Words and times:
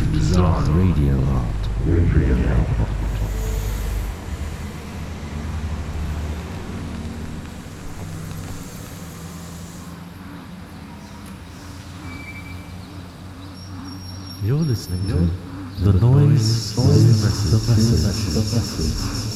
radio 0.00 1.16
art. 1.32 1.46
You're 14.42 14.58
listening 14.58 15.08
to 15.08 15.14
the 15.82 15.92
noise, 15.98 16.76
the 16.76 16.82
message, 16.82 18.34
the 18.34 18.40
message. 18.40 19.35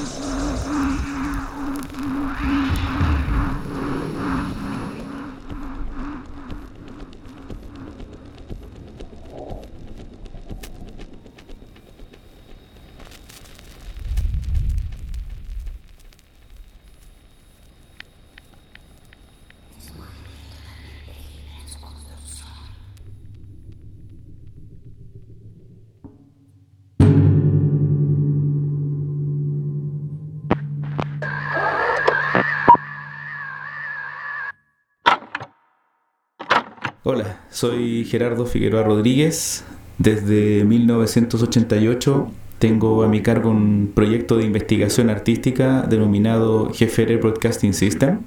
Hola, 37.13 37.41
soy 37.49 38.05
Gerardo 38.05 38.45
Figueroa 38.45 38.83
Rodríguez. 38.83 39.65
Desde 39.97 40.63
1988 40.63 42.31
tengo 42.57 43.03
a 43.03 43.09
mi 43.09 43.21
cargo 43.21 43.49
un 43.49 43.91
proyecto 43.93 44.37
de 44.37 44.45
investigación 44.45 45.09
artística 45.09 45.81
denominado 45.81 46.69
GFR 46.69 47.17
Broadcasting 47.17 47.73
System, 47.73 48.19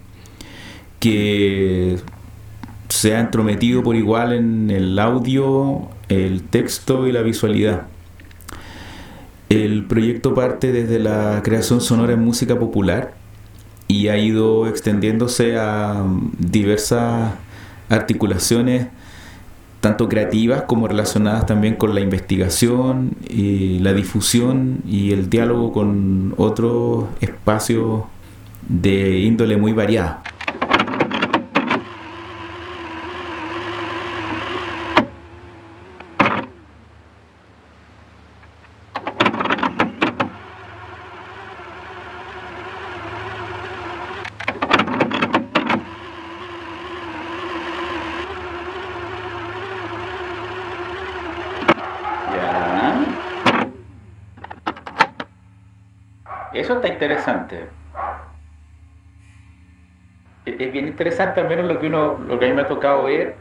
que 1.01 1.97
se 2.91 3.17
ha 3.17 3.21
entrometido 3.21 3.83
por 3.83 3.97
igual 3.97 4.35
en 4.35 4.71
el 4.71 4.99
audio, 4.99 5.89
el 6.11 6.43
texto 6.43 7.09
y 7.09 7.13
la 7.13 7.23
visualidad. 7.23 7.87
El 9.49 9.87
proyecto 9.87 10.35
parte 10.35 10.73
desde 10.73 10.99
la 10.99 11.41
creación 11.43 11.81
sonora 11.81 12.13
en 12.13 12.21
música 12.23 12.59
popular 12.59 13.15
y 13.89 14.09
ha 14.09 14.19
ido 14.19 14.69
extendiéndose 14.69 15.57
a 15.57 16.05
diversas 16.39 17.33
articulaciones 17.89 18.89
tanto 19.81 20.09
creativas 20.09 20.63
como 20.63 20.89
relacionadas 20.89 21.45
también 21.45 21.77
con 21.77 21.95
la 21.95 22.01
investigación, 22.01 23.11
y 23.29 23.81
la 23.81 23.93
difusión 23.93 24.79
y 24.87 25.13
el 25.13 25.29
diálogo 25.29 25.73
con 25.73 26.33
otros 26.39 27.05
espacios 27.21 28.05
de 28.67 29.19
índole 29.19 29.59
muy 29.59 29.75
variada. 29.75 30.23
Ya. 52.33 53.05
Eso 56.53 56.75
está 56.75 56.89
interesante. 56.89 57.69
E- 60.47 60.57
Es 60.59 60.73
bien 60.73 60.89
interesante 61.05 61.43
al 61.43 61.49
menos 61.49 61.67
lo 61.67 61.79
que 61.79 61.89
uno, 61.89 62.19
lo 62.27 62.39
que 62.39 62.47
a 62.47 62.49
mí 62.49 62.55
me 62.55 62.63
ha 62.63 62.69
tocado 62.69 63.05
ver 63.05 63.37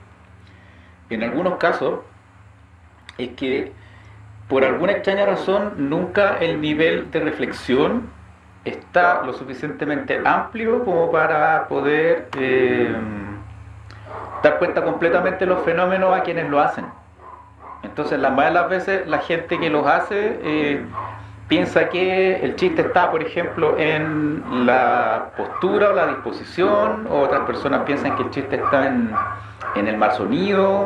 en 1.09 1.23
algunos 1.23 1.57
casos 1.57 1.99
es 3.17 3.29
que 3.29 3.71
por 4.49 4.65
alguna 4.65 4.91
extraña 4.91 5.25
razón 5.25 5.73
nunca 5.77 6.37
el 6.39 6.59
nivel 6.59 7.09
de 7.09 7.21
reflexión 7.21 8.09
está 8.65 9.23
lo 9.23 9.31
suficientemente 9.31 10.21
amplio 10.25 10.83
como 10.83 11.09
para 11.09 11.69
poder 11.69 12.27
eh, 12.37 12.93
dar 14.43 14.59
cuenta 14.59 14.83
completamente 14.83 15.45
los 15.45 15.63
fenómenos 15.63 16.13
a 16.13 16.23
quienes 16.23 16.49
lo 16.49 16.59
hacen. 16.59 16.85
Entonces, 17.83 18.19
la 18.19 18.29
mayoría 18.29 18.47
de 18.47 18.53
las 18.61 18.69
veces 18.69 19.07
la 19.07 19.19
gente 19.19 19.57
que 19.59 19.69
los 19.69 19.85
hace 19.87 20.39
eh, 20.43 20.85
piensa 21.47 21.89
que 21.89 22.37
el 22.43 22.55
chiste 22.55 22.81
está, 22.81 23.11
por 23.11 23.21
ejemplo, 23.21 23.77
en 23.77 24.65
la 24.65 25.31
postura 25.37 25.89
o 25.89 25.93
la 25.93 26.07
disposición, 26.07 27.07
o 27.09 27.19
otras 27.19 27.41
personas 27.41 27.81
piensan 27.81 28.15
que 28.15 28.23
el 28.23 28.29
chiste 28.29 28.55
está 28.55 28.87
en, 28.87 29.11
en 29.75 29.87
el 29.87 29.97
mal 29.97 30.11
sonido. 30.13 30.85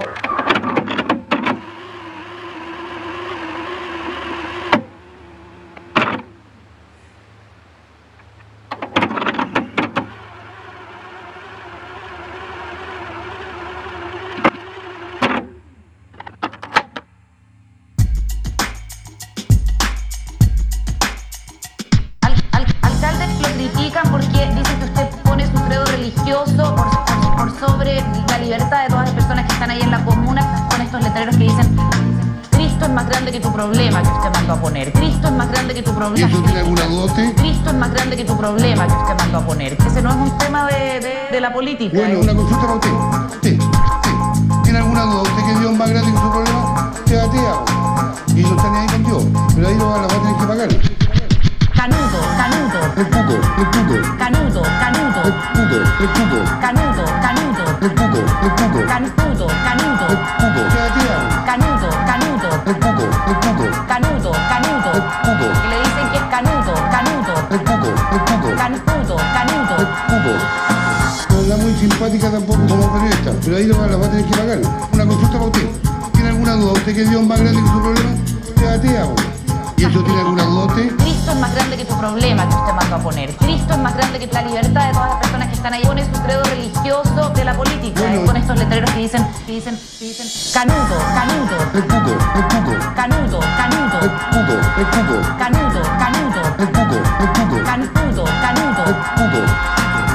Mecugo. 94.78 95.18
Canudo, 95.40 95.82
canudo. 95.98 96.42
Mecugo, 96.60 96.98
mecugo. 97.20 97.64
Canudo, 97.66 98.24
canudo. 98.44 98.86
Mecugo. 99.18 99.42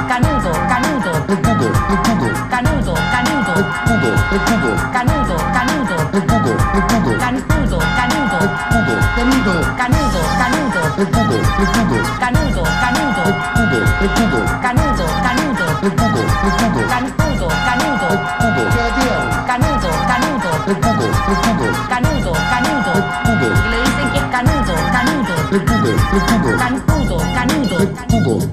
Canudo, 0.06 0.52
canudo. 0.70 1.12
Mecugo, 1.26 1.68
mecugo. 1.90 2.28
Canudo, 2.48 2.94
canudo. 3.10 3.54
Mecugo, 3.82 4.10
mecugo. 4.30 4.70
Canudo, 4.92 5.36
canudo. 5.50 5.96
Mecugo, 6.14 6.52
mecugo. 6.78 7.10
Canudo, 7.18 7.78
canudo. 7.98 8.38
Mecugo, 8.70 9.10
canudo. 9.10 9.82
Canudo, 9.82 10.20
canudo. 10.38 10.82
Mecugo, 10.96 11.36
mecugo. 11.58 11.98
Canudo, 12.22 12.62
canudo. 12.82 13.24
Mecugo, 13.58 13.78
mecugo. 13.98 14.40
Canudo, 14.62 15.04
canudo. 15.26 15.66
Mecugo, 15.82 16.22
mecugo. 16.44 16.80
Canudo, 16.86 17.48
canudo. 17.66 18.08
Mecugo. 18.38 19.10
Canudo, 19.42 19.88
canudo. 20.06 20.50
Mecugo, 20.68 21.06
mecugo. 21.26 21.66
Canudo, 21.90 22.32
canudo. 22.52 22.92
Mecugo. 23.26 23.46
Y 23.66 23.70
le 23.70 23.78
dicen 23.82 24.11
cuco, 25.82 26.56
canudo, 26.58 27.18
canudo. 27.34 28.52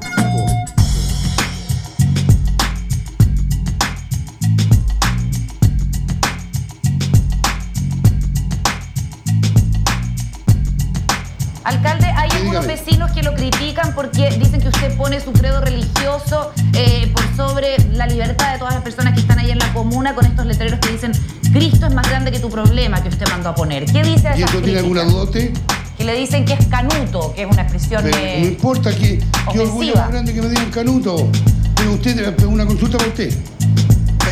Alcalde, 11.63 12.07
hay 12.07 12.31
algunos 12.31 12.65
vecinos 12.65 13.11
que 13.11 13.21
lo 13.21 13.35
critican 13.35 13.93
porque 13.93 14.31
dicen 14.31 14.59
que 14.59 14.69
usted 14.69 14.97
pone 14.97 15.19
su 15.19 15.31
credo 15.31 15.61
religioso 15.61 16.51
eh, 16.73 17.11
por 17.13 17.23
sobre 17.35 17.77
la 17.93 18.07
libertad 18.07 18.53
de 18.53 18.57
todas 18.57 18.73
las 18.73 18.83
personas 18.83 19.13
que 19.13 19.19
están 19.19 19.37
ahí 19.37 19.51
en 19.51 19.59
la 19.59 19.71
comuna 19.71 20.15
con 20.15 20.25
estos 20.25 20.47
letreros 20.47 20.79
que 20.79 20.93
dicen 20.93 21.11
Cristo 21.53 21.85
es 21.85 21.93
más 21.93 22.09
grande 22.09 22.31
que 22.31 22.39
tu 22.39 22.49
problema 22.49 23.03
que 23.03 23.09
usted 23.09 23.27
mandó 23.29 23.49
a 23.49 23.55
poner. 23.55 23.85
¿Qué 23.85 24.01
dice 24.01 24.29
a 24.29 24.37
¿Y 24.37 24.41
esas 24.41 24.55
eso 24.55 24.63
tiene 24.63 24.79
alguna 24.79 25.03
duda 25.03 25.23
usted? 25.23 25.53
Que 25.99 26.05
le 26.05 26.15
dicen 26.15 26.45
que 26.45 26.53
es 26.53 26.65
canuto, 26.67 27.33
que 27.35 27.41
es 27.41 27.47
una 27.51 27.63
expresión 27.63 28.01
Pero 28.01 28.17
eh, 28.17 28.37
no 28.39 28.47
importa 28.47 28.95
que 28.95 29.19
qué 29.51 29.59
orgullo 29.59 29.95
más 29.95 30.09
grande 30.09 30.33
que 30.33 30.41
me 30.41 30.47
digan 30.47 30.71
canuto. 30.71 31.29
Pero 31.75 31.91
usted, 31.91 32.45
una 32.45 32.65
consulta 32.65 32.97
para 32.97 33.09
usted. 33.09 33.33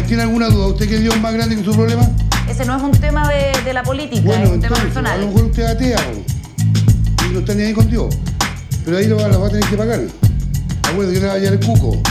¿Tiene 0.07 0.23
alguna 0.23 0.47
duda 0.47 0.67
usted 0.67 0.87
que 0.87 0.97
Dios 0.99 1.13
es 1.13 1.21
más 1.21 1.33
grande 1.33 1.57
que 1.57 1.65
su 1.65 1.73
problema? 1.73 2.09
Ese 2.49 2.63
no 2.63 2.77
es 2.77 2.81
un 2.81 2.91
tema 2.91 3.27
de, 3.27 3.51
de 3.65 3.73
la 3.73 3.83
política, 3.83 4.21
Bueno, 4.23 4.45
es 4.45 4.49
un 4.51 4.61
tema 4.61 4.77
entonces, 4.77 4.95
a 4.97 5.01
lo 5.01 5.03
personal. 5.03 5.27
mejor 5.27 5.43
usted 5.43 5.65
atea 5.65 5.99
o- 5.99 7.25
y 7.25 7.33
no 7.33 7.39
está 7.39 7.53
ni 7.53 7.63
ahí 7.63 7.73
con 7.73 7.89
Dios. 7.89 8.15
Pero 8.85 8.97
ahí 8.99 9.07
lo 9.07 9.17
va, 9.17 9.25
a 9.25 9.49
tener 9.49 9.69
que 9.69 9.75
pagar. 9.75 9.99
Acuérdate 10.83 11.13
que 11.15 11.19
le 11.19 11.27
va 11.27 11.33
a 11.33 11.35
hallar 11.35 11.51
el 11.51 11.59
cuco. 11.59 12.01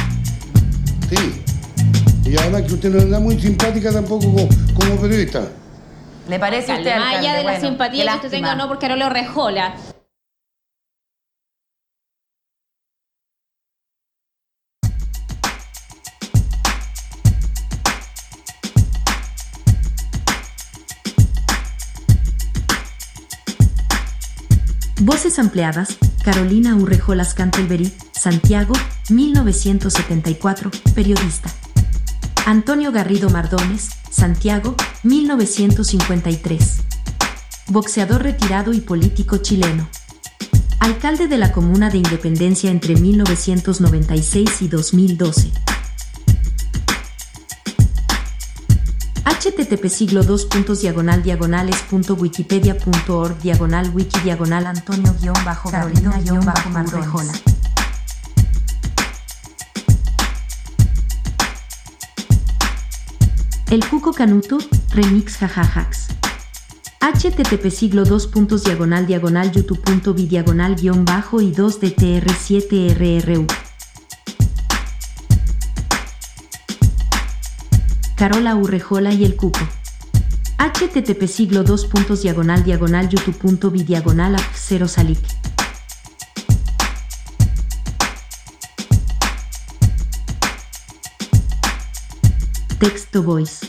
Sí. 1.09 2.31
Y 2.31 2.37
además 2.37 2.63
que 2.65 2.75
usted 2.75 2.91
no 2.91 3.17
es 3.17 3.23
muy 3.23 3.41
simpática 3.41 3.91
tampoco 3.91 4.27
como, 4.31 4.49
como 4.75 5.01
periodista. 5.01 5.49
¿Le 6.29 6.39
parece 6.41 6.73
a 6.73 6.77
usted, 6.79 6.97
Más 6.97 7.05
alcalde? 7.07 7.29
allá 7.29 7.37
de 7.39 7.45
la 7.45 7.53
Bueno, 7.53 7.69
simpatía 7.69 8.05
qué 8.05 8.11
que 8.11 8.17
usted 8.17 8.31
tenga 8.31 8.49
o 8.49 8.57
lástima. 8.57 8.75
no 8.75 8.79
Carolo 8.79 9.09
Rejola. 9.09 9.75
Voces 25.03 25.39
ampliadas, 25.39 25.99
Carolina 26.25 26.75
Urrejolas 26.75 27.35
Cantelberí, 27.35 27.93
Santiago, 28.13 28.75
1974, 29.11 30.71
periodista. 30.95 31.51
Antonio 32.47 32.93
Garrido 32.93 33.29
Mardones, 33.29 33.89
Santiago, 34.09 34.77
1953. 35.03 36.77
Boxeador 37.67 38.23
retirado 38.23 38.73
y 38.73 38.81
político 38.81 39.39
chileno. 39.39 39.89
Alcalde 40.79 41.27
de 41.27 41.39
la 41.39 41.51
Comuna 41.51 41.91
de 41.91 41.99
Independencia 41.99 42.71
entre 42.71 42.95
1996 42.95 44.63
y 44.63 44.69
2012. 44.69 45.51
http 49.25 49.89
siglo 49.89 50.23
2 50.23 50.47
puntos 50.47 50.81
diagonal 50.83 51.23
diagonales 51.23 51.77
punto 51.91 52.15
wikipedia 52.15 52.77
punto 52.77 53.19
org 53.19 53.39
diagonal 53.39 53.91
wiki 53.95 54.19
diagonal 54.21 54.67
antonio 54.67 55.15
guion 55.21 55.37
bajo 55.45 55.71
carolina 55.71 56.19
guion 56.21 56.45
bajo 56.45 56.71
marrejola 56.71 57.33
El 63.69 63.85
Cuco 63.85 64.13
Canuto, 64.13 64.59
Remix 64.91 65.39
Jajajax. 65.39 66.07
http 67.01 67.69
siglo 67.71 68.05
2 68.05 68.29
puntos 68.29 68.63
diagonal 68.63 69.09
diagonal 69.09 69.51
youtube 69.51 69.81
punto 69.81 70.15
vi 70.15 70.27
diagonal 70.27 70.77
guion 70.77 71.05
bajo 71.05 71.41
y 71.41 71.51
2 71.51 71.81
dtr 71.81 72.33
7 72.33 72.95
rru 73.23 73.47
Carola 78.17 78.55
Urrejola 78.55 79.13
y 79.13 79.25
el 79.25 79.35
Cuco. 79.35 79.67
http 80.59 81.27
siglo 81.27 81.65
2 81.65 81.87
puntos 81.87 82.23
diagonal 82.23 82.63
diagonal 82.63 83.09
youtube 83.09 83.37
punto 83.37 83.73
vi 83.73 83.83
diagonal 83.83 84.37
af 84.37 84.47
0 84.55 84.87
salic. 84.87 85.19
Texto 92.79 93.23
Voice. 93.23 93.67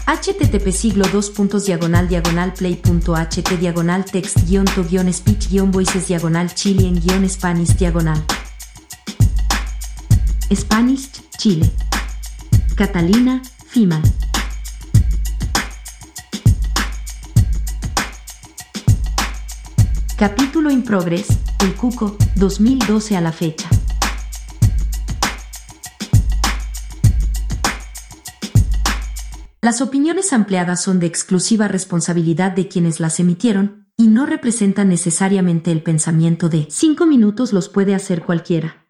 http 0.06 0.72
siglo 0.72 1.04
2 1.06 1.32
puntos 1.34 1.66
diagonal 1.66 2.06
diagonal 2.06 2.52
play.ht 2.52 3.58
diagonal 3.58 4.04
text 4.04 4.38
guion 4.46 4.64
to 4.64 4.84
guion 4.84 5.12
speech 5.12 5.48
guion 5.50 5.72
voices 5.72 6.06
diagonal 6.06 6.48
chile 6.54 6.86
en 6.86 7.00
guion 7.00 7.28
spanish 7.28 7.76
diagonal 7.76 8.22
Spanish 10.54 11.08
Chile 11.38 11.68
Catalina 12.76 13.42
Fiman 13.66 14.02
Capítulo 20.18 20.70
in 20.70 20.82
progress, 20.82 21.28
El 21.60 21.74
Cuco, 21.74 22.16
2012 22.36 23.18
a 23.18 23.20
la 23.20 23.32
fecha. 23.32 23.68
Las 29.60 29.82
opiniones 29.82 30.32
ampliadas 30.32 30.82
son 30.82 31.00
de 31.00 31.06
exclusiva 31.06 31.68
responsabilidad 31.68 32.52
de 32.52 32.66
quienes 32.66 32.98
las 32.98 33.20
emitieron 33.20 33.90
y 33.98 34.06
no 34.06 34.24
representan 34.24 34.88
necesariamente 34.88 35.70
el 35.70 35.82
pensamiento 35.82 36.48
de 36.48 36.66
5 36.70 37.04
minutos 37.04 37.52
los 37.52 37.68
puede 37.68 37.94
hacer 37.94 38.22
cualquiera. 38.22 38.86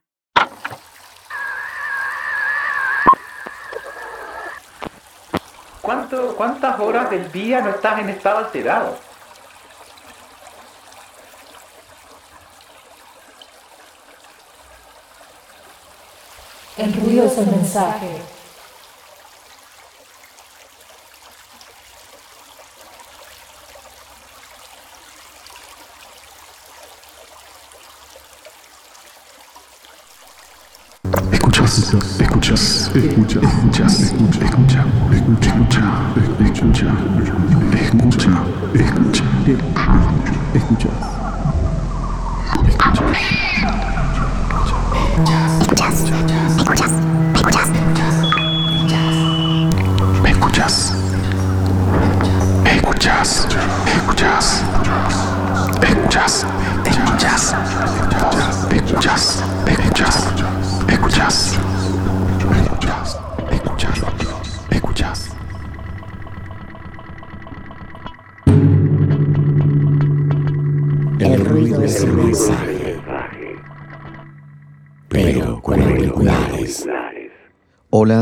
¿Cuánto, 5.83 6.37
¿Cuántas 6.37 6.79
horas 6.79 7.11
del 7.11 7.33
día 7.33 7.63
no 7.63 7.71
estás 7.71 7.99
en 7.99 8.11
estado 8.11 8.39
alterado? 8.39 9.06
El 16.77 16.93
ruido 16.93 17.25
es 17.25 17.39
el 17.39 17.47
mensaje. 17.47 18.21
Escuchas, 31.33 31.95
escuchas, 32.21 32.91
escuchas, 32.95 33.43
escuchas, 33.43 34.01
escucha, 34.01 34.41
escucha, 34.43 34.85
escucha, 35.13 35.87
escucha, 36.45 36.93
escucha, 37.73 38.43
escucha, 38.75 39.25
escucha, 40.55 41.26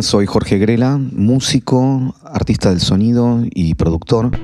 soy 0.05 0.27
Jorge 0.27 0.59
Grela, 0.59 0.99
músico, 0.99 2.15
artista 2.23 2.69
del 2.69 2.81
sonido 2.81 3.43
y 3.51 3.75
productor. 3.75 4.39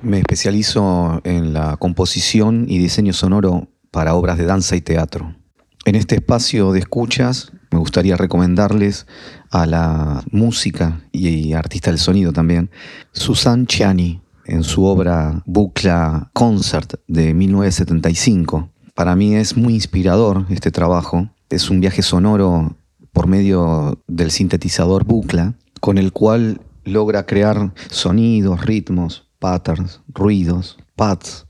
Me 0.00 0.18
especializo 0.18 1.20
en 1.24 1.52
la 1.52 1.76
composición 1.76 2.66
y 2.68 2.78
diseño 2.78 3.12
sonoro 3.12 3.68
para 3.90 4.14
obras 4.14 4.38
de 4.38 4.46
danza 4.46 4.76
y 4.76 4.80
teatro. 4.80 5.34
En 5.86 5.96
este 5.96 6.14
espacio 6.14 6.70
de 6.70 6.78
escuchas 6.78 7.50
me 7.72 7.80
gustaría 7.80 8.16
recomendarles 8.16 9.08
a 9.50 9.66
la 9.66 10.22
música 10.30 11.00
y 11.10 11.52
artista 11.52 11.90
del 11.90 11.98
sonido 11.98 12.32
también, 12.32 12.70
Susan 13.10 13.66
Chiani, 13.66 14.22
en 14.44 14.62
su 14.62 14.84
obra 14.84 15.42
Bucla 15.46 16.30
Concert 16.32 16.94
de 17.08 17.34
1975. 17.34 18.70
Para 18.94 19.16
mí 19.16 19.34
es 19.34 19.56
muy 19.56 19.74
inspirador 19.74 20.46
este 20.48 20.70
trabajo. 20.70 21.28
Es 21.48 21.70
un 21.70 21.80
viaje 21.80 22.02
sonoro 22.02 22.76
por 23.12 23.26
medio 23.26 24.02
del 24.06 24.30
sintetizador 24.30 25.04
Bucla, 25.04 25.54
con 25.80 25.98
el 25.98 26.12
cual 26.12 26.60
logra 26.84 27.26
crear 27.26 27.72
sonidos, 27.90 28.64
ritmos, 28.64 29.28
patterns, 29.38 30.00
ruidos, 30.08 30.78
pads, 30.96 31.46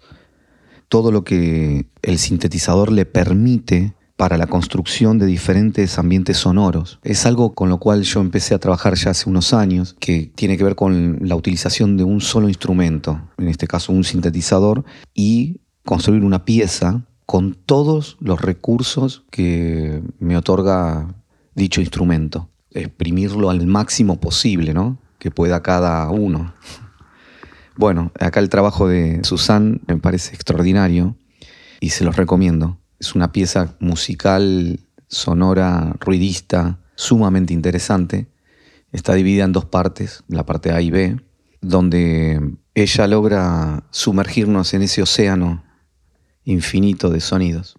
todo 0.89 1.13
lo 1.13 1.25
que 1.25 1.87
el 2.03 2.19
sintetizador 2.19 2.91
le 2.91 3.07
permite 3.07 3.95
para 4.17 4.37
la 4.37 4.49
construcción 4.49 5.19
de 5.19 5.25
diferentes 5.25 5.99
ambientes 5.99 6.37
sonoros. 6.37 6.99
Es 7.03 7.25
algo 7.25 7.55
con 7.55 7.71
lo 7.71 7.79
cual 7.79 8.03
yo 8.03 8.21
empecé 8.21 8.55
a 8.55 8.59
trabajar 8.59 8.95
ya 8.95 9.13
hace 9.13 9.31
unos 9.31 9.55
años, 9.55 9.97
que 9.99 10.31
tiene 10.35 10.59
que 10.59 10.65
ver 10.65 10.77
con 10.77 11.21
la 11.23 11.37
utilización 11.37 11.97
de 11.97 12.05
un 12.05 12.21
solo 12.21 12.49
instrumento, 12.49 13.19
en 13.39 13.49
este 13.49 13.67
caso 13.67 13.95
un 13.95 14.05
sintetizador, 14.05 14.85
y 15.15 15.61
construir 15.87 16.23
una 16.23 16.45
pieza 16.45 17.07
con 17.25 17.55
todos 17.55 18.19
los 18.21 18.43
recursos 18.43 19.25
que 19.31 20.03
me 20.19 20.37
otorga 20.37 21.15
dicho 21.61 21.81
instrumento. 21.81 22.51
Exprimirlo 22.73 23.51
al 23.51 23.67
máximo 23.67 24.19
posible, 24.19 24.75
¿no? 24.75 24.99
Que 25.19 25.31
pueda 25.31 25.63
cada 25.63 26.09
uno. 26.11 26.53
Bueno, 27.77 28.13
acá 28.19 28.41
el 28.41 28.49
trabajo 28.49 28.89
de 28.89 29.21
Susan 29.23 29.81
me 29.87 29.97
parece 29.97 30.35
extraordinario 30.35 31.17
y 31.79 31.91
se 31.91 32.05
los 32.05 32.17
recomiendo. 32.17 32.79
Es 32.99 33.15
una 33.15 33.33
pieza 33.33 33.77
musical, 33.81 34.81
sonora, 35.07 35.95
ruidista, 36.01 36.81
sumamente 36.95 37.55
interesante. 37.55 38.29
Está 38.93 39.15
dividida 39.15 39.45
en 39.45 39.53
dos 39.53 39.67
partes, 39.67 40.25
la 40.29 40.45
parte 40.45 40.73
A 40.73 40.81
y 40.81 40.91
B, 40.91 41.17
donde 41.61 42.57
ella 42.75 43.07
logra 43.07 43.85
sumergirnos 43.91 44.75
en 44.75 44.83
ese 44.83 45.03
océano 45.03 45.65
infinito 46.45 47.11
de 47.11 47.21
sonidos. 47.21 47.77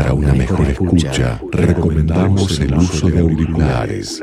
Para 0.00 0.14
una 0.14 0.32
mejor 0.32 0.66
escucha, 0.66 1.38
recomendamos 1.52 2.58
el 2.58 2.74
uso 2.74 3.10
de 3.10 3.20
auriculares. 3.20 4.22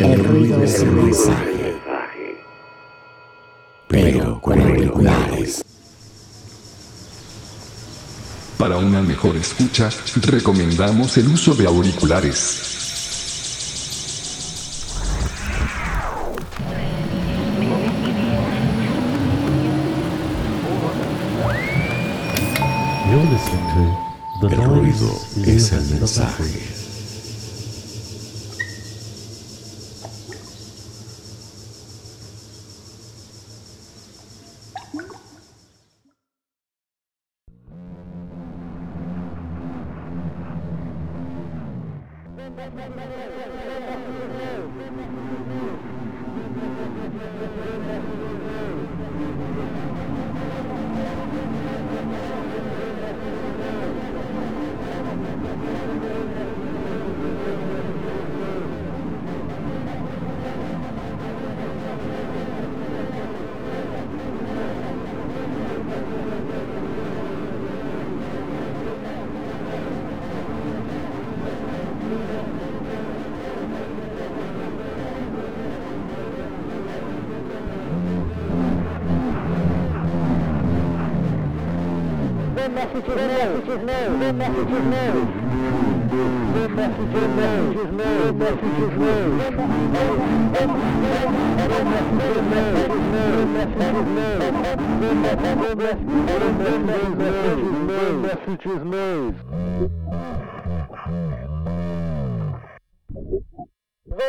El 0.00 0.24
ruido 0.24 0.62
es 0.62 0.80
el 0.80 0.92
mensaje, 0.92 1.76
pero 3.86 4.40
con 4.40 4.58
auriculares. 4.58 5.62
Para 8.56 8.78
una 8.78 9.02
mejor 9.02 9.36
escucha, 9.36 9.90
recomendamos 10.22 11.18
el 11.18 11.28
uso 11.28 11.54
de 11.54 11.66
auriculares. 11.66 12.78
You're 23.10 23.22
listening 23.30 23.66
to 24.40 24.48
The 24.48 24.54
El 24.54 24.60
Noise 24.62 25.00
ruido 25.00 25.20
is 25.36 25.48
es 25.48 25.72
el 25.72 26.00
mensaje. 26.00 26.89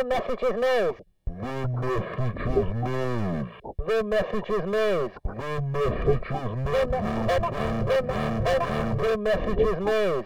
Message 0.04 0.42
is 0.42 0.54
new. 0.54 0.96
The 1.38 1.68
message 1.68 2.42
is 2.46 2.74
new. 2.74 3.10
The 3.86 4.04
message 4.04 4.50
is 4.50 4.64
new. 4.66 5.10
The 8.98 9.16
message 9.18 9.58
is 9.58 9.78
new. 9.80 10.24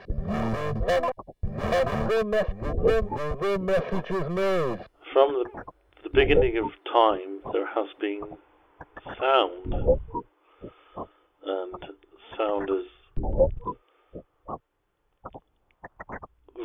The, 2.08 2.24
message 2.24 2.24
mes- 2.24 2.54
the, 2.84 2.96
the 3.40 3.58
message 3.58 4.10
is 4.10 4.28
new. 4.30 4.78
From 5.12 5.28
the, 5.34 5.44
the 6.02 6.10
beginning 6.12 6.58
of 6.58 6.70
time, 6.92 7.40
there 7.52 7.66
has 7.66 7.86
been 8.00 8.22
sound, 9.18 9.74
and 11.44 11.84
sound 12.36 12.68
has 12.68 12.86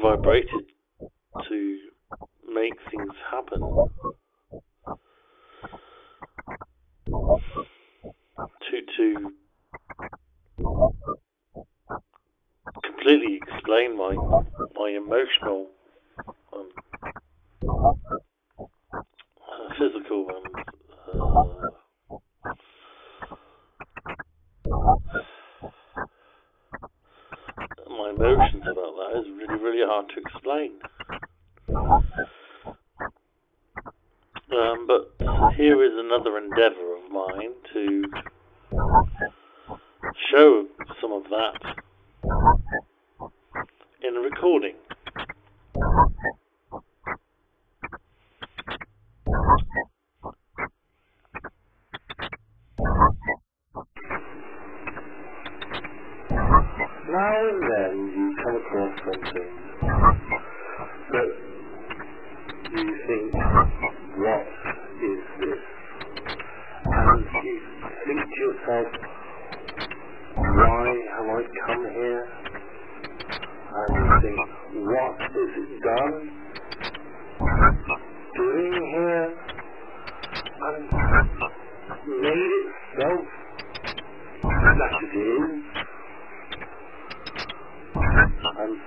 vibrated 0.01 0.65
to 1.49 1.77
make 2.53 2.73
things 2.91 3.13
happen. 3.31 3.61
To 8.69 8.81
to 8.97 9.31
completely 12.83 13.39
explain 13.47 13.97
my 13.97 14.15
my 14.75 14.89
emotional 14.89 15.67
um, 16.53 16.69
uh, 19.41 19.73
physical 19.79 20.27
and 20.29 20.65
uh, 21.13 21.69
my 28.01 28.09
emotions 28.09 28.63
about 28.63 28.95
that 28.95 29.19
is 29.19 29.27
really, 29.37 29.61
really 29.61 29.85
hard 29.85 30.07
to 30.09 30.15
explain. 30.21 30.71
Um, 34.51 34.87
but 34.87 35.13
here 35.55 35.83
is 35.83 35.91
another 35.95 36.37
endeavour 36.37 36.95
of 36.95 37.11
mine 37.11 37.53
to 37.73 38.03
show 40.31 40.65
some 40.99 41.11
of 41.11 41.23
that 41.29 41.75
in 44.01 44.17
a 44.17 44.19
recording. 44.19 44.75
Now 57.11 57.49
and 57.49 57.61
then 57.61 57.93
you 58.15 58.25
come 58.41 58.55
across 58.55 58.93
something 59.03 59.51
that 61.11 61.29
you 62.71 62.87
think, 63.05 63.33
what 64.15 64.47
is 65.03 65.21
this? 65.41 65.61
And 66.85 67.25
you 67.43 67.55
think 68.05 68.21
to 68.23 68.37
yourself, 68.39 68.87
why 70.37 70.87
have 71.17 71.27
I 71.27 71.41
come 71.67 71.83
here? 71.91 72.23
And 73.75 73.89
you 73.97 74.07
think, 74.21 74.39
what 74.87 75.15
is 75.35 75.51
it 75.59 75.71
done? 75.83 76.15
Doing 78.37 78.75
here? 78.95 79.27
And 80.61 80.83
made 82.07 82.53
itself 82.61 83.25
that 84.43 84.93
it 85.03 85.13
is? 85.19 85.71
And 87.93 88.77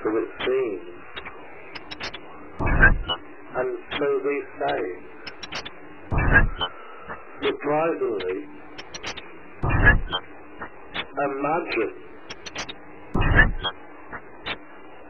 And 3.57 3.79
so 3.99 4.09
they 4.25 4.41
say. 4.61 4.81
Surprisingly, 7.43 8.39
imagine. 11.25 11.95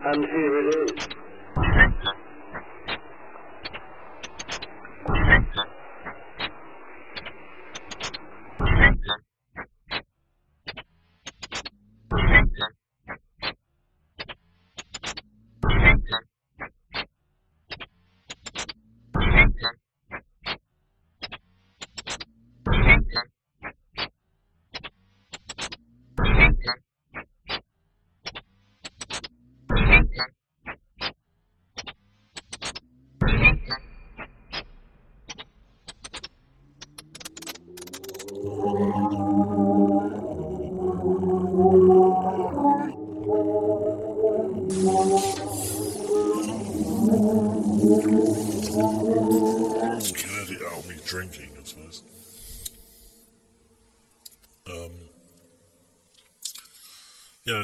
And 0.04 0.20
here 0.24 0.54
it 0.60 0.68
is. 0.74 1.13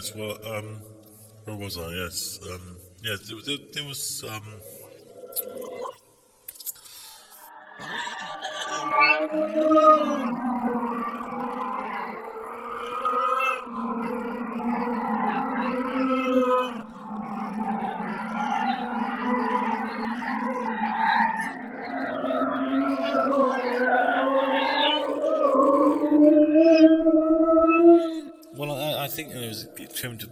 Yes, 0.01 0.15
well, 0.15 0.39
um, 0.47 0.81
where 1.45 1.57
was 1.57 1.77
I? 1.77 1.91
Yes, 1.91 2.41
um, 2.51 2.79
yeah, 3.03 3.17
there, 3.29 3.37
there, 3.45 3.67
there 3.75 3.85
was, 3.85 4.25
um, 4.29 4.61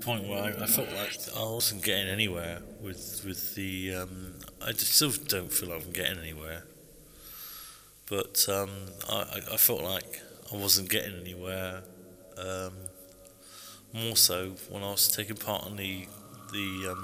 point 0.08 0.28
where 0.28 0.42
I, 0.42 0.64
I 0.64 0.66
felt 0.66 0.88
like 0.92 1.18
I 1.36 1.42
wasn't 1.42 1.82
getting 1.84 2.08
anywhere 2.08 2.60
with 2.80 3.22
with 3.26 3.54
the. 3.54 3.94
Um, 3.94 4.34
I 4.66 4.72
still 4.72 5.12
don't 5.34 5.52
feel 5.52 5.68
like 5.70 5.84
I'm 5.84 5.92
getting 5.92 6.18
anywhere. 6.18 6.62
But 8.08 8.46
um, 8.48 8.70
I, 9.08 9.40
I- 9.52 9.56
felt 9.58 9.82
like 9.82 10.20
I 10.52 10.56
wasn't 10.56 10.88
getting 10.88 11.14
anywhere. 11.20 11.82
Um, 12.38 12.72
more 13.92 14.16
so 14.16 14.52
when 14.70 14.82
I 14.82 14.90
was 14.90 15.08
taking 15.08 15.36
part 15.36 15.66
in 15.68 15.76
the 15.76 16.06
the. 16.52 16.96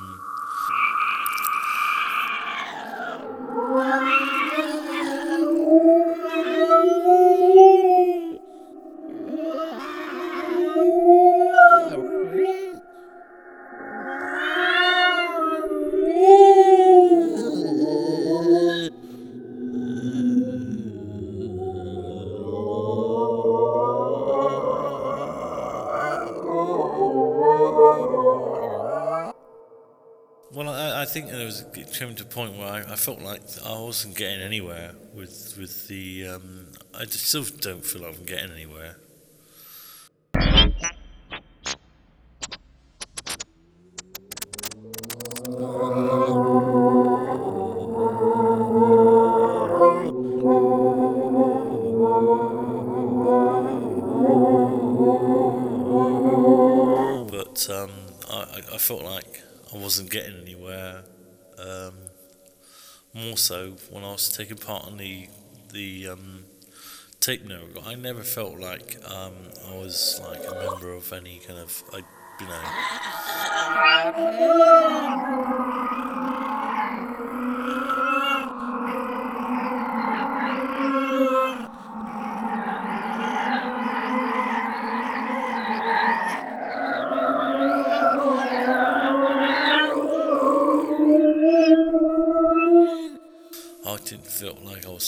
Point 32.35 32.57
where 32.59 32.69
I, 32.69 32.93
I 32.93 32.97
felt 32.97 33.21
like 33.21 33.43
I 33.65 33.79
wasn't 33.79 34.17
getting 34.17 34.41
anywhere 34.43 34.93
with 35.15 35.57
with 35.59 35.89
the. 35.89 36.27
Um, 36.29 36.67
I 36.95 37.05
just 37.05 37.27
still 37.27 37.45
don't 37.61 37.85
feel 37.85 38.03
like 38.03 38.19
I'm 38.19 38.25
getting 38.25 38.53
anywhere. 38.53 38.97
But 57.31 57.69
um, 57.71 57.91
I, 58.31 58.63
I- 58.73 58.79
felt 58.79 59.03
like 59.03 59.43
I 59.73 59.77
wasn't 59.79 60.11
getting 60.11 60.24
more 63.35 63.39
so 63.39 63.75
when 63.91 64.05
I 64.05 64.13
was 64.13 64.29
taking 64.29 64.59
part 64.59 64.87
in 64.87 64.97
the 64.97 65.27
the 65.73 66.07
um, 66.11 66.45
tape 67.19 67.45
miracle. 67.45 67.83
I 67.85 67.97
never 67.97 68.23
felt 68.23 68.61
like 68.61 68.97
um, 69.11 69.33
I 69.69 69.75
was 69.77 70.21
like 70.23 70.47
a 70.47 70.55
member 70.55 70.93
of 70.93 71.13
any 71.13 71.41
kind 71.41 71.59
of, 71.59 71.83
I, 71.93 72.05
you 72.41 72.47
know. 76.29 76.34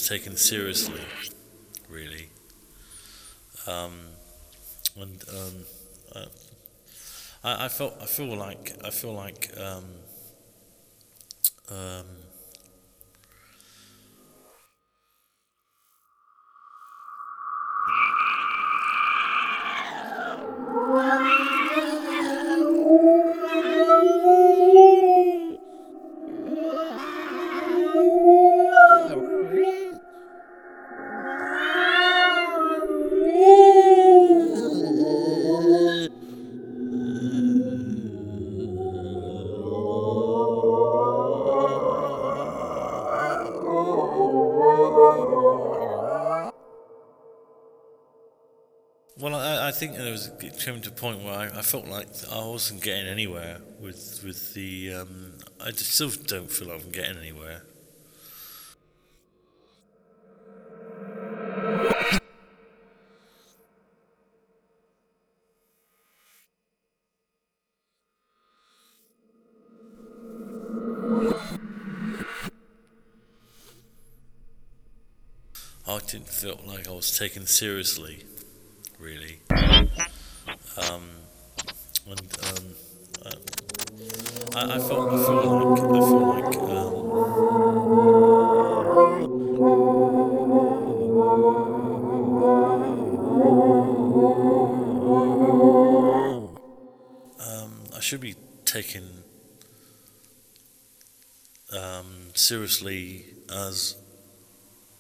Taken 0.07 0.37
seriously, 0.37 1.01
really. 1.89 2.29
Um, 3.67 3.99
and 4.97 5.25
um, 5.29 6.27
I, 7.43 7.65
I 7.65 7.69
felt 7.69 7.95
I 8.01 8.07
feel 8.07 8.37
like 8.37 8.73
I 8.85 8.91
feel 8.91 9.13
like 9.13 9.51
um, 9.59 9.85
um, 11.69 12.07
it 50.43 50.59
came 50.59 50.81
to 50.83 50.89
a 50.89 50.93
point 50.93 51.23
where 51.23 51.35
I, 51.35 51.47
I 51.59 51.63
felt 51.63 51.87
like 51.87 52.09
I 52.31 52.39
wasn't 52.47 52.83
getting 52.83 53.07
anywhere 53.07 53.61
with 53.81 54.21
with 54.25 54.55
the. 54.55 54.95
Um, 54.95 55.33
I 55.61 55.71
just 55.71 55.93
still 55.93 56.11
don't 56.11 56.51
feel 56.51 56.69
like 56.69 56.83
I'm 56.85 56.91
getting 56.91 57.19
anywhere. 57.19 57.63
I 75.89 75.99
didn't 76.01 76.29
feel 76.29 76.61
like 76.67 76.89
I 76.89 76.93
was 76.93 77.17
taken 77.17 77.47
seriously, 77.47 78.25
I, 84.57 84.77
I 84.77 84.79
felt 84.79 85.13
I 85.13 85.23
felt 85.23 85.45
like 85.45 85.85
I 85.85 86.01
felt 86.01 86.23
like 86.23 86.57
um, 96.17 96.57
um, 97.39 97.73
I 97.95 98.01
should 98.01 98.23
be 98.23 98.35
taken 98.65 99.25
um, 101.71 102.31
seriously 102.33 103.27
as 103.55 103.97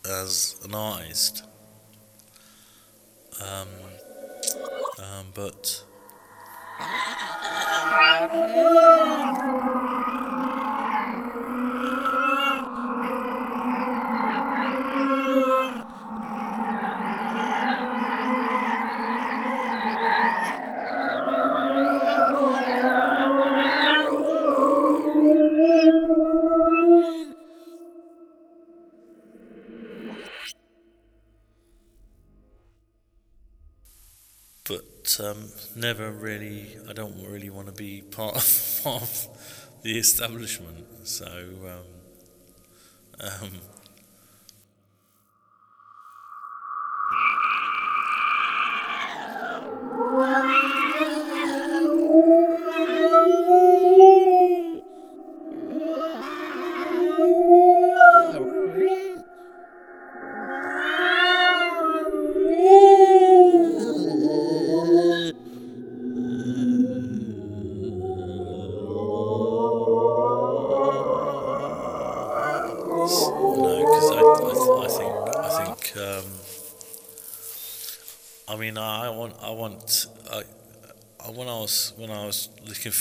as 0.04 0.56
an 0.64 0.74
artist. 0.74 1.44
Um, 3.40 3.68
um, 4.98 5.26
but 5.34 5.85
um, 35.20 35.50
never 35.74 36.10
really. 36.10 36.76
I 36.88 36.92
don't 36.92 37.16
really 37.26 37.50
want 37.50 37.66
to 37.66 37.72
be 37.72 38.02
part 38.02 38.36
of, 38.36 38.80
part 38.84 39.02
of 39.02 39.28
the 39.82 39.98
establishment. 39.98 40.86
So, 41.04 41.26
um, 41.26 41.86
um, 43.20 43.50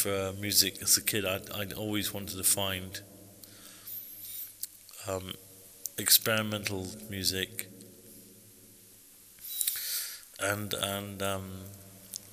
for 0.05 0.33
music 0.39 0.83
as 0.83 0.97
a 0.97 1.01
kid 1.01 1.25
I 1.25 1.39
I 1.61 1.65
always 1.75 2.13
wanted 2.13 2.37
to 2.37 2.43
find 2.43 3.01
um, 5.07 5.33
experimental 5.97 6.85
music 7.09 7.67
and 10.39 10.71
and 10.75 11.23
um, 11.23 11.49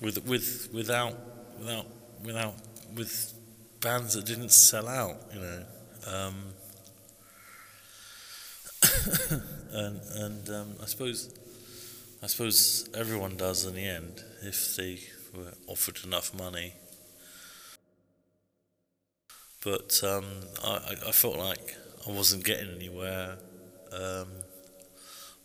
with 0.02 0.22
with 0.26 0.68
without 0.74 1.14
without 1.58 1.86
without 2.22 2.54
with 2.94 3.32
bands 3.80 4.12
that 4.16 4.26
didn't 4.26 4.52
sell 4.52 4.86
out 4.86 5.16
you 5.32 5.40
know 5.40 5.64
um, 6.14 6.36
and 9.72 9.98
and 10.24 10.48
um, 10.50 10.74
I 10.82 10.84
suppose 10.84 11.34
I 12.22 12.26
suppose 12.26 12.90
everyone 12.94 13.38
does 13.38 13.64
in 13.64 13.74
the 13.74 13.86
end 13.86 14.22
if 14.42 14.76
they 14.76 15.00
were 15.34 15.54
offered 15.66 16.00
enough 16.04 16.34
money. 16.34 16.74
But 19.64 20.00
um, 20.04 20.24
I, 20.64 20.96
I- 21.08 21.12
felt 21.12 21.36
like 21.38 21.76
I 22.06 22.10
wasn't 22.10 22.44
getting 22.44 22.74
anywhere. 22.74 23.38
Um, 23.92 24.28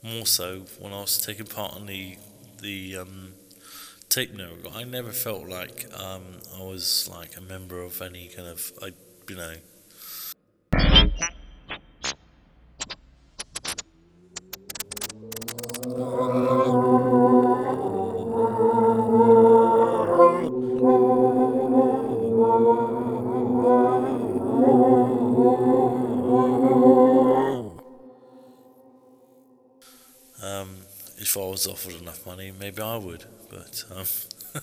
more 0.02 0.26
so 0.26 0.62
when 0.80 0.94
I 0.94 1.02
was 1.02 1.18
taking 1.18 1.46
part 1.46 1.76
in 1.78 1.86
the 1.86 2.18
the 2.62 2.98
um, 2.98 3.34
tape 4.10 4.34
I 4.74 4.84
never 4.84 5.12
felt 5.12 5.48
like 5.48 5.88
um, 6.00 6.24
I 6.60 6.64
was 6.64 7.10
like 7.12 7.38
a 7.38 7.42
member 7.42 7.82
of 7.82 8.02
any 8.02 8.28
kind 8.30 8.48
of 8.48 8.72
I 8.82 8.92
you 9.30 9.36
know. 9.38 9.56
Offered 31.68 32.02
enough 32.02 32.26
money, 32.26 32.52
maybe 32.58 32.82
I 32.82 32.98
would, 32.98 33.26
but 33.50 33.84
um, 33.92 34.06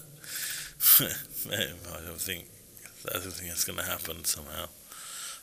I 1.00 2.00
don't 2.05 2.20
think 2.20 2.46
I 3.09 3.18
don't 3.18 3.32
think 3.32 3.48
that's 3.48 3.64
going 3.64 3.78
to 3.78 3.84
happen 3.84 4.24
somehow. 4.24 4.66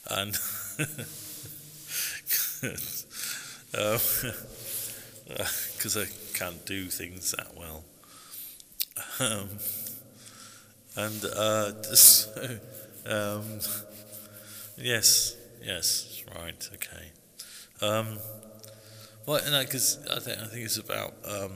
And 0.09 0.37
because 5.73 5.97
I 5.97 6.05
can't 6.37 6.65
do 6.65 6.85
things 6.85 7.31
that 7.31 7.55
well. 7.57 7.83
Um, 9.19 9.49
and 10.95 11.25
uh, 11.25 11.81
so, 11.93 12.59
um, 13.05 13.59
yes, 14.77 15.35
yes, 15.63 16.23
right, 16.35 16.69
okay. 16.73 17.11
Well, 19.25 19.39
no, 19.51 19.61
because 19.61 19.99
I 20.09 20.19
think 20.19 20.39
I 20.39 20.45
think 20.45 20.65
it's 20.65 20.77
about 20.77 21.13
um, 21.25 21.51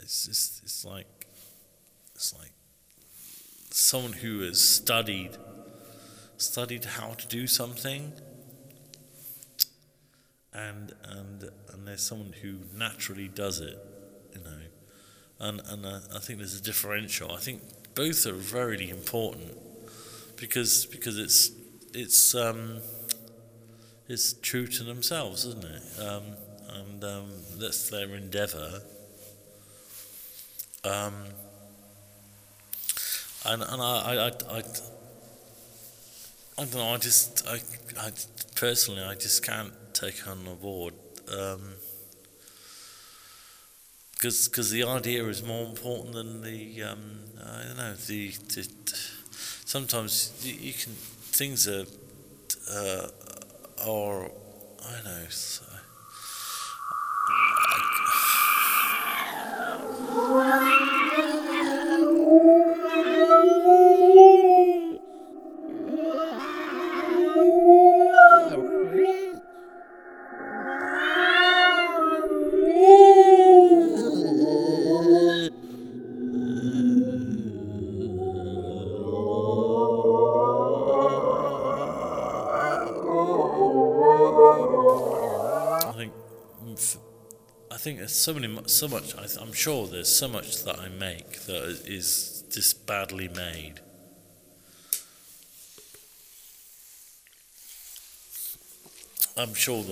it's 0.00 0.26
just 0.26 0.62
it's 0.62 0.84
like 0.84 1.26
it's 2.14 2.34
like 2.34 2.52
someone 3.70 4.14
who 4.14 4.40
has 4.40 4.58
studied 4.60 5.36
studied 6.38 6.84
how 6.84 7.10
to 7.10 7.26
do 7.26 7.46
something, 7.46 8.12
and 10.54 10.92
and 11.04 11.50
and 11.72 11.86
there's 11.86 12.02
someone 12.02 12.32
who 12.40 12.60
naturally 12.74 13.28
does 13.28 13.60
it, 13.60 13.76
you 14.34 14.40
know, 14.40 14.58
and 15.40 15.60
and 15.66 15.84
uh, 15.84 16.00
I 16.14 16.20
think 16.20 16.38
there's 16.38 16.58
a 16.58 16.62
differential. 16.62 17.32
I 17.32 17.38
think 17.40 17.60
both 17.94 18.26
are 18.26 18.32
very 18.32 18.88
important 18.88 19.58
because 20.36 20.86
because 20.86 21.18
it's 21.18 21.50
it's 21.92 22.34
um, 22.34 22.78
it's 24.08 24.34
true 24.34 24.66
to 24.66 24.84
themselves, 24.84 25.44
isn't 25.44 25.64
it? 25.64 25.82
Um, 26.00 26.22
and 26.68 27.04
um, 27.04 27.30
that's 27.58 27.88
their 27.90 28.14
endeavour. 28.14 28.82
Um, 30.84 31.14
and 33.46 33.62
and 33.62 33.82
I, 33.82 33.84
I, 33.84 34.26
I, 34.26 34.58
I, 36.58 36.64
don't 36.64 36.74
know. 36.74 36.94
I 36.94 36.96
just 36.98 37.46
I, 37.48 37.60
I 38.00 38.10
personally 38.56 39.02
I 39.02 39.14
just 39.14 39.42
can't 39.44 39.72
take 39.94 40.26
on 40.28 40.44
board 40.60 40.94
because 44.12 44.48
because 44.48 44.70
the 44.70 44.84
idea 44.84 45.24
is 45.24 45.42
more 45.42 45.64
important 45.64 46.14
than 46.14 46.42
the 46.42 46.82
um, 46.82 47.20
I 47.42 47.64
don't 47.64 47.76
know 47.76 47.94
the, 47.94 48.30
the 48.30 48.68
sometimes 49.64 50.32
you, 50.42 50.54
you 50.54 50.72
can 50.72 50.92
things 50.92 51.66
are 51.68 51.84
uh, 52.70 53.08
are 53.86 54.24
I 54.86 54.92
don't 54.92 55.04
know 55.04 55.24
so, 55.28 55.64
so 88.24 88.32
many, 88.32 88.58
so 88.68 88.88
much. 88.88 89.14
I, 89.16 89.26
I'm 89.38 89.52
sure 89.52 89.86
there's 89.86 90.08
so 90.08 90.28
much 90.28 90.64
that 90.64 90.78
I 90.78 90.88
make 90.88 91.42
that 91.42 91.82
is 91.84 92.42
just 92.50 92.86
badly 92.86 93.28
made. 93.28 93.80
I'm 99.36 99.52
sure 99.52 99.82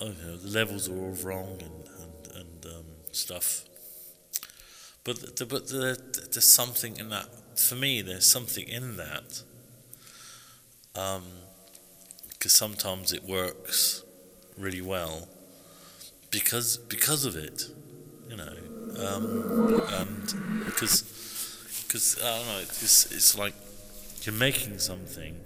know, 0.00 0.36
the 0.36 0.48
levels 0.48 0.88
are 0.88 0.98
all 0.98 1.16
wrong 1.22 1.60
and 1.60 1.84
and, 2.02 2.36
and 2.36 2.66
um, 2.66 2.86
stuff. 3.12 3.64
But 5.04 5.36
the, 5.36 5.46
but 5.46 5.68
the, 5.68 5.96
there's 6.32 6.52
something 6.52 6.96
in 6.96 7.10
that. 7.10 7.28
For 7.56 7.76
me, 7.76 8.02
there's 8.02 8.26
something 8.26 8.66
in 8.66 8.96
that. 8.96 9.42
Because 12.30 12.52
sometimes 12.52 13.12
it 13.12 13.22
works 13.22 14.02
really 14.56 14.80
well 14.80 15.28
because 16.30 16.76
because 16.76 17.24
of 17.24 17.36
it, 17.36 17.64
you 18.28 18.36
know, 18.36 18.54
um, 19.06 19.82
and 19.94 20.64
because 20.64 21.02
because 21.86 22.18
I 22.22 22.36
don't 22.36 22.46
know, 22.46 22.58
it's 22.60 23.06
it's 23.12 23.36
like 23.38 23.54
you're 24.22 24.34
making 24.34 24.78
something 24.78 25.36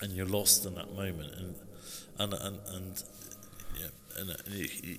and 0.00 0.12
you're 0.12 0.26
lost 0.26 0.66
in 0.66 0.74
that 0.74 0.92
moment 0.94 1.32
and 1.34 1.54
and 2.18 2.34
and, 2.34 2.58
and 2.72 3.02
yeah 3.78 3.86
and, 4.18 4.30
and 4.30 4.54
you, 4.54 4.68
you, 4.82 4.98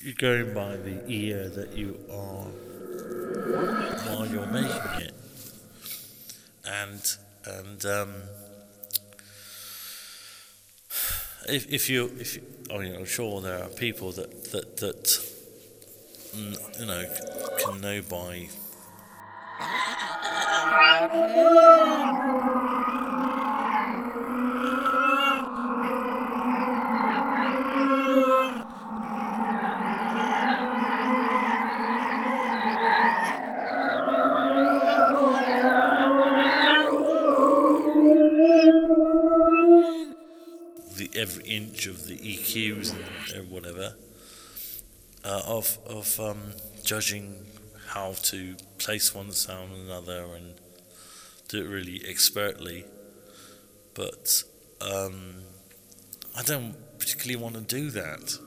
you're 0.00 0.14
going 0.14 0.54
by 0.54 0.76
the 0.76 1.02
ear 1.08 1.48
that 1.48 1.76
you 1.76 1.98
are 2.10 2.46
while 4.06 4.26
you're 4.26 4.46
making 4.46 5.06
it. 5.06 5.14
And 6.64 7.16
and 7.44 7.84
um, 7.86 8.14
if 11.48 11.72
if 11.72 11.88
you 11.88 12.10
if 12.18 12.36
you, 12.36 12.42
I 12.72 12.78
mean 12.78 12.94
I'm 12.94 13.04
sure 13.04 13.40
there 13.40 13.62
are 13.62 13.68
people 13.68 14.12
that 14.12 14.52
that 14.52 14.76
that 14.78 15.04
mm, 16.34 16.80
you 16.80 16.86
know 16.86 17.04
can 17.58 17.80
know 17.80 18.02
by 18.02 18.48
inch 41.58 41.86
of 41.86 42.06
the 42.06 42.16
EQs 42.32 42.94
and 43.34 43.50
whatever 43.50 43.88
uh, 45.24 45.42
of 45.46 45.78
of 45.86 46.18
um, 46.20 46.52
judging 46.84 47.24
how 47.94 48.12
to 48.30 48.56
place 48.78 49.14
one 49.14 49.30
sound 49.32 49.72
on 49.72 49.80
another 49.80 50.20
and 50.36 50.54
do 51.48 51.64
it 51.64 51.68
really 51.68 52.02
expertly. 52.06 52.84
But 53.94 54.42
um, 54.80 55.42
I 56.36 56.42
don't 56.42 56.76
particularly 56.98 57.42
want 57.42 57.54
to 57.56 57.62
do 57.62 57.90
that. 57.90 58.38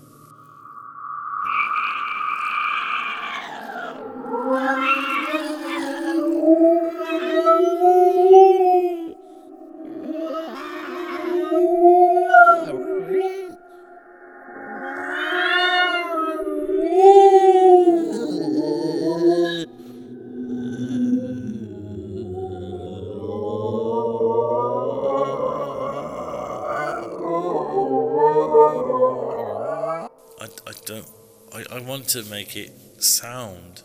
To 32.12 32.24
make 32.24 32.58
it 32.58 32.72
sound 33.02 33.84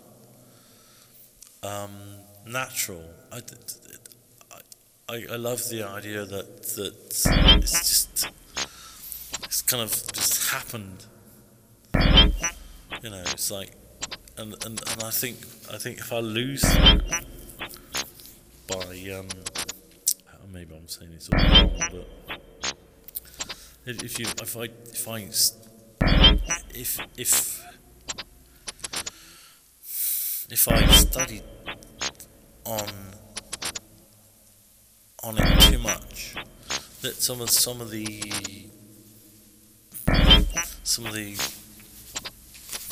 um, 1.63 1.93
natural. 2.45 3.05
I, 3.31 3.41
I, 5.09 5.25
I 5.31 5.37
love 5.37 5.69
the 5.69 5.85
idea 5.85 6.25
that 6.25 6.63
that 6.75 6.95
it's 7.09 7.73
just 7.73 8.29
it's 9.45 9.63
kind 9.63 9.83
of 9.83 9.91
just 10.13 10.51
happened. 10.51 11.07
You 13.03 13.11
know, 13.11 13.23
it's 13.31 13.53
like 13.53 13.71
and, 14.37 14.55
and, 14.65 14.81
and 14.91 15.03
I 15.05 15.11
think 15.11 15.37
I 15.73 15.79
think 15.79 15.99
if 15.99 16.13
I 16.13 16.19
lose 16.19 16.65
by 18.67 19.11
um 19.17 19.29
maybe 20.53 20.75
I'm 20.75 20.89
saying 20.89 21.13
this 21.13 21.29
all 21.33 21.39
wrong, 21.49 21.71
but 21.93 22.75
if 23.87 24.19
you 24.19 24.27
if 24.43 24.57
I 24.57 24.65
if 24.65 25.09
I 25.09 25.29
if 26.75 26.99
if 27.17 27.56
I 30.69 30.85
studied 30.95 31.43
on 32.65 32.89
on 35.23 35.39
it 35.39 35.61
too 35.61 35.79
much, 35.79 36.35
that 37.03 37.15
some 37.15 37.41
of 37.41 37.51
some 37.51 37.81
of 37.81 37.91
the 37.91 38.23
some 40.83 41.07
of 41.07 41.13
the 41.15 41.37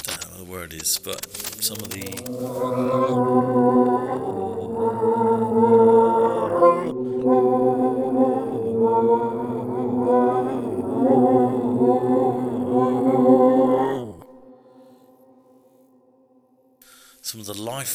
I 0.09 0.16
don't 0.16 0.31
know 0.33 0.39
what 0.39 0.47
the 0.47 0.53
word 0.53 0.72
is, 0.75 0.99
but 0.99 1.27
some 1.62 1.79
of 1.79 1.91
the 1.91 3.54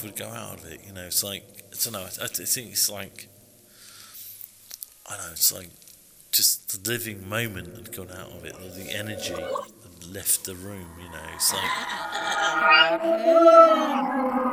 would 0.04 0.16
go 0.16 0.28
out 0.28 0.60
of 0.60 0.66
it. 0.72 0.82
You 0.86 0.93
know, 0.93 1.04
it's 1.04 1.24
like 1.24 1.43
I 1.72 1.76
don't 1.84 1.93
know. 1.93 2.02
I, 2.02 2.24
I 2.24 2.28
think 2.28 2.72
it's 2.72 2.89
like 2.89 3.28
I 5.08 5.16
don't 5.16 5.26
know. 5.26 5.32
It's 5.32 5.54
like 5.54 5.70
just 6.32 6.84
the 6.84 6.89
living 6.89 7.28
moment 7.28 7.76
had 7.76 7.95
gone 7.95 8.12
out 8.12 8.32
of 8.32 8.45
it, 8.45 8.56
the 8.76 8.91
energy 8.95 9.34
had 9.34 10.06
left 10.14 10.45
the 10.45 10.56
room. 10.56 10.88
You 11.02 11.10
know, 11.10 11.20
it's 11.36 11.54
like 11.54 11.64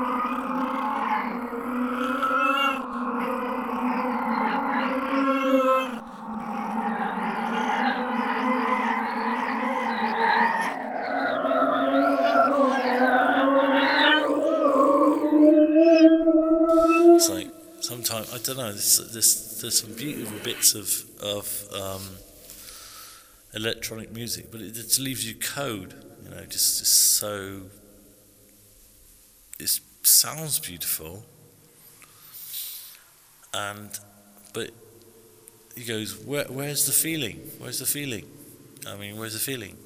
There's, 18.71 19.13
there's 19.13 19.61
there's 19.61 19.81
some 19.81 19.93
beautiful 19.95 20.39
bits 20.41 20.75
of 20.75 21.05
of 21.23 21.67
um, 21.75 22.03
electronic 23.55 24.13
music, 24.13 24.51
but 24.51 24.61
it 24.61 24.75
just 24.75 24.99
leaves 25.01 25.27
you 25.29 25.35
code. 25.35 25.95
You 26.25 26.31
know, 26.31 26.45
just, 26.45 26.79
just 26.81 27.17
so 27.17 27.63
it 29.59 29.71
sounds 30.03 30.59
beautiful, 30.59 31.25
and 33.55 33.99
but 34.53 34.71
he 35.75 35.85
goes, 35.85 36.17
Where, 36.25 36.45
where's 36.45 36.87
the 36.87 36.93
feeling? 36.93 37.41
Where's 37.59 37.79
the 37.81 37.87
feeling? 37.87 38.27
I 38.87 38.97
mean, 38.97 39.17
where's 39.19 39.35
the 39.35 39.39
feeling? 39.41 39.77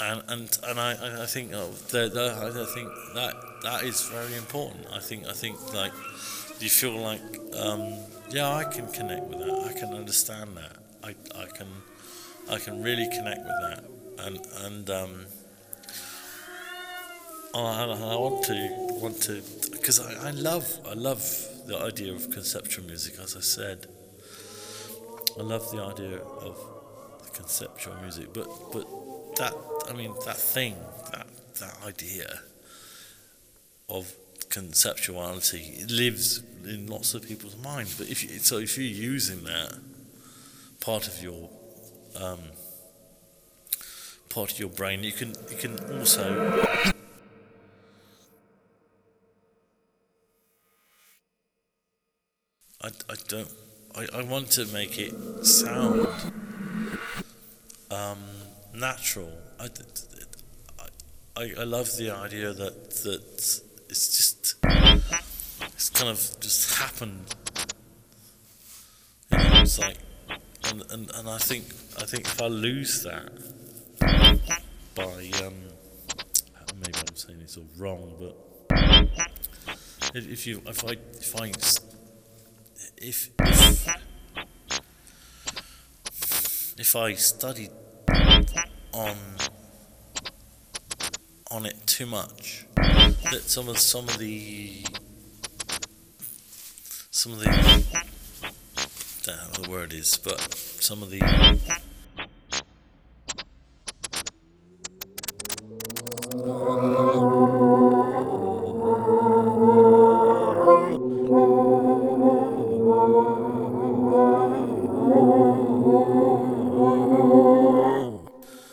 And 0.00 0.22
and 0.28 0.58
and 0.64 0.78
I 0.78 0.92
I- 0.94 1.22
I 1.24 1.26
think 1.26 1.52
oh, 1.54 1.70
the, 1.90 2.08
the, 2.08 2.26
I 2.40 2.74
think 2.74 2.88
that 3.14 3.34
that 3.62 3.82
is 3.82 4.02
very 4.08 4.36
important. 4.36 4.86
I 4.92 5.00
think 5.00 5.26
I 5.26 5.32
think 5.32 5.56
like 5.74 5.92
you 6.60 6.68
feel 6.68 6.96
like 6.96 7.20
um, 7.56 7.94
yeah 8.30 8.52
I 8.52 8.64
can 8.64 8.86
connect 8.88 9.24
with 9.26 9.38
that. 9.38 9.70
I 9.70 9.72
can 9.78 9.94
understand 9.94 10.56
that. 10.56 10.76
I 11.02 11.14
I 11.40 11.46
can 11.46 11.68
I 12.50 12.58
can 12.58 12.82
really 12.82 13.08
connect 13.10 13.40
with 13.40 13.60
that. 13.62 13.84
And 14.18 14.40
and 14.64 14.90
um, 14.90 15.26
I, 17.54 17.84
I 17.84 18.16
want 18.16 18.44
to 18.44 18.68
want 19.00 19.22
to 19.22 19.42
because 19.70 20.00
I, 20.00 20.28
I 20.28 20.30
love 20.32 20.66
I 20.86 20.94
love 20.94 21.22
the 21.66 21.78
idea 21.78 22.12
of 22.12 22.30
conceptual 22.30 22.84
music. 22.86 23.18
As 23.22 23.36
I 23.36 23.40
said, 23.40 23.86
I 25.38 25.42
love 25.42 25.70
the 25.70 25.82
idea 25.82 26.18
of 26.18 26.56
the 27.24 27.30
conceptual 27.30 27.94
music, 28.02 28.32
but 28.32 28.48
but 28.72 28.86
that 29.36 29.54
I 29.88 29.92
mean 29.92 30.14
that 30.26 30.36
thing 30.36 30.74
that 31.12 31.26
that 31.60 31.76
idea 31.86 32.40
of 33.88 34.12
conceptuality 34.50 35.82
it 35.82 35.90
lives 35.90 36.42
in 36.64 36.86
lots 36.86 37.14
of 37.14 37.26
people's 37.26 37.56
minds. 37.56 37.96
But 37.96 38.08
if 38.08 38.22
you, 38.22 38.38
so, 38.38 38.58
if 38.58 38.76
you're 38.76 38.86
using 38.86 39.44
that 39.44 39.74
part 40.80 41.06
of 41.08 41.22
your 41.22 41.48
um, 42.16 42.38
part 44.28 44.52
of 44.52 44.58
your 44.58 44.68
brain. 44.68 45.02
You 45.02 45.12
can 45.12 45.34
you 45.50 45.56
can 45.56 45.98
also 45.98 46.64
I, 52.82 52.88
I 52.88 53.14
don't 53.28 53.52
I, 53.94 54.06
I 54.14 54.22
want 54.22 54.50
to 54.52 54.66
make 54.66 54.98
it 54.98 55.44
sound 55.44 56.06
um, 57.90 58.18
natural. 58.74 59.32
I, 59.58 59.68
I, 61.36 61.52
I 61.58 61.64
love 61.64 61.96
the 61.96 62.10
idea 62.10 62.52
that 62.52 62.90
that 63.02 63.60
it's 63.88 64.16
just 64.16 64.54
it's 65.74 65.90
kind 65.90 66.10
of 66.10 66.36
just 66.40 66.74
happened. 66.78 67.34
You 69.32 69.38
know, 69.38 69.60
it's 69.60 69.78
like 69.78 69.98
and, 70.70 70.82
and, 70.90 71.10
and 71.14 71.28
I 71.28 71.38
think 71.38 71.64
I 71.98 72.04
think 72.04 72.26
if 72.26 72.42
I 72.42 72.46
lose 72.46 73.02
that 73.04 73.30
by 74.94 75.30
um, 75.44 75.54
maybe 76.76 76.98
I'm 76.98 77.16
saying 77.16 77.40
it's 77.42 77.56
all 77.56 77.68
wrong, 77.76 78.14
but 78.18 78.36
if, 80.14 80.28
if 80.28 80.46
you 80.46 80.62
if 80.66 80.84
I 80.84 80.96
if 81.14 81.40
I 81.40 81.46
if 83.00 83.30
if 83.38 83.88
if 86.78 86.96
I 86.96 87.14
studied 87.14 87.70
on 88.92 89.16
on 91.50 91.66
it 91.66 91.86
too 91.86 92.06
much, 92.06 92.66
that 93.32 93.42
some 93.42 93.68
of 93.68 93.78
some 93.78 94.08
of 94.08 94.18
the 94.18 94.84
some 97.10 97.32
of 97.32 97.40
the 97.40 97.48
I 97.50 97.82
don't 99.24 99.36
know 99.36 99.42
what 99.50 99.62
the 99.62 99.70
word 99.70 99.92
is, 99.92 100.16
but 100.16 100.40
some 100.54 101.02
of 101.02 101.10
the 101.10 101.18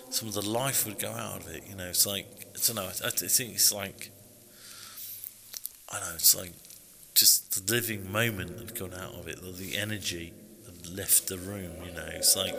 some 0.10 0.28
of 0.30 0.34
the 0.34 0.42
life 0.48 0.86
would 0.86 0.98
go 1.00 1.12
out 1.12 1.42
of 1.42 1.48
it. 1.50 1.64
You 1.68 1.76
know, 1.76 1.88
it's 1.88 2.06
like 2.06 2.26
I 2.56 2.60
don't 2.68 2.76
know. 2.78 2.84
I, 2.84 3.08
I 3.08 3.10
think 3.10 3.56
it's 3.56 3.74
like. 3.74 4.12
It's 6.26 6.36
like 6.36 6.54
just 7.14 7.68
the 7.68 7.72
living 7.72 8.12
moment 8.12 8.58
had 8.58 8.74
gone 8.74 8.96
out 8.96 9.14
of 9.14 9.28
it. 9.28 9.38
or 9.46 9.52
The 9.52 9.78
energy 9.78 10.34
had 10.66 10.88
left 10.88 11.28
the 11.28 11.38
room. 11.38 11.74
You 11.86 11.92
know, 11.92 12.08
it's 12.08 12.36
like. 12.36 12.56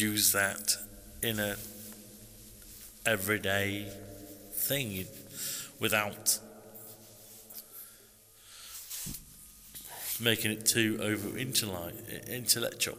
use 0.00 0.32
that 0.32 0.76
in 1.22 1.38
a 1.38 1.56
everyday 3.04 3.86
thing 4.52 5.06
without 5.78 6.38
making 10.20 10.50
it 10.52 10.66
too 10.66 10.98
over 11.02 11.36
intellectual. 11.36 12.98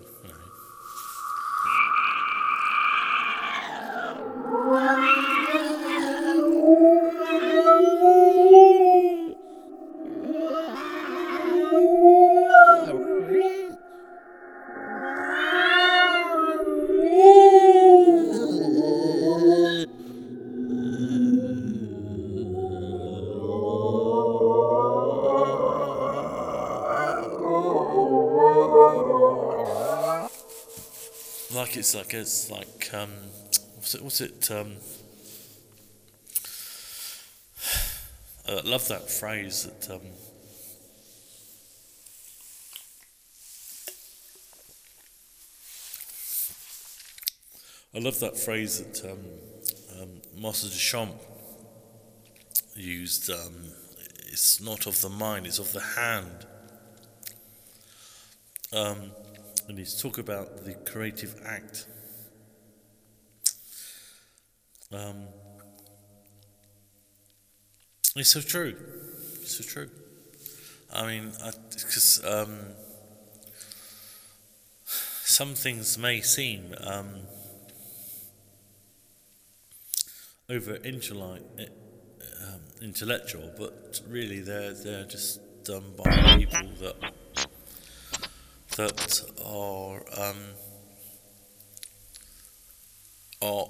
It's 31.93 31.97
like 31.97 32.13
it's 32.13 32.49
like 32.49 32.89
um, 32.93 33.09
what's 33.75 33.95
it? 33.95 34.01
What's 34.01 34.21
it? 34.21 34.49
Um, 34.49 34.77
I 38.47 38.61
love 38.69 38.87
that 38.87 39.09
phrase 39.09 39.63
that 39.65 39.91
um, 39.93 39.99
I 47.93 47.99
love 47.99 48.21
that 48.21 48.39
phrase 48.39 48.81
that 48.81 49.03
um, 49.11 49.19
um, 50.01 50.21
Master 50.41 50.67
Duchamp 50.67 51.19
used. 52.73 53.29
Um, 53.29 53.65
it's 54.29 54.61
not 54.61 54.87
of 54.87 55.01
the 55.01 55.09
mind; 55.09 55.45
it's 55.45 55.59
of 55.59 55.73
the 55.73 55.81
hand. 55.81 56.45
Um, 58.71 59.11
and 59.71 59.79
he's 59.79 60.01
talk 60.01 60.17
about 60.17 60.65
the 60.65 60.73
creative 60.73 61.33
act. 61.45 61.87
Um, 64.91 65.27
it's 68.17 68.31
so 68.31 68.41
true. 68.41 68.75
It's 69.41 69.55
so 69.55 69.63
true. 69.63 69.89
I 70.93 71.07
mean, 71.07 71.31
because 71.71 72.21
um, 72.25 72.59
some 74.83 75.53
things 75.55 75.97
may 75.97 76.19
seem 76.19 76.75
um, 76.81 77.21
over 80.49 80.75
um, 82.41 82.59
intellectual, 82.81 83.49
but 83.57 84.01
really 84.05 84.41
they're 84.41 84.73
they're 84.73 85.05
just 85.05 85.39
done 85.63 85.93
by 85.95 86.35
people 86.35 86.67
that 86.81 87.13
that 88.87 89.21
are 89.45 90.01
um, 90.19 90.37
are 93.41 93.65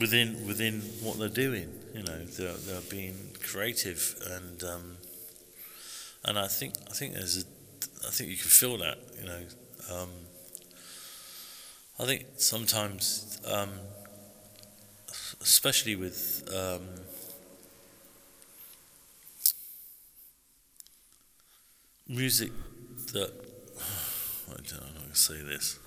within 0.00 0.46
within 0.46 0.80
what 1.02 1.18
they're 1.18 1.28
doing. 1.28 1.68
You 1.94 2.02
know, 2.02 2.24
they're 2.24 2.54
they're 2.54 2.80
being 2.90 3.16
creative, 3.42 4.14
and 4.30 4.62
um, 4.64 4.96
and 6.24 6.38
I 6.38 6.46
think 6.48 6.74
I 6.88 6.92
think 6.92 7.14
there's 7.14 7.38
a 7.38 8.06
I 8.06 8.10
think 8.10 8.30
you 8.30 8.36
can 8.36 8.48
feel 8.48 8.76
that. 8.78 8.98
You 9.20 9.26
know, 9.26 9.40
um, 9.92 10.08
I 11.98 12.04
think 12.06 12.26
sometimes, 12.36 13.38
um, 13.46 13.70
especially 15.40 15.96
with 15.96 16.48
um, 16.54 16.82
music 22.08 22.50
that 23.12 23.32
I 24.48 24.56
don't 24.56 24.72
know 24.72 25.00
how 25.00 25.08
to 25.10 25.16
say 25.16 25.40
this. 25.42 25.78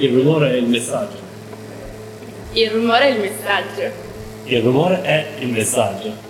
Il 0.00 0.14
rumore 0.14 0.52
è 0.52 0.54
il 0.54 0.64
messaggio. 0.64 1.18
Il 2.52 2.70
rumore 2.70 3.00
è 3.00 3.10
il 3.10 3.20
messaggio. 3.20 3.92
Il 4.44 4.62
rumore 4.62 5.02
è 5.02 5.26
il 5.40 5.48
messaggio. 5.48 6.29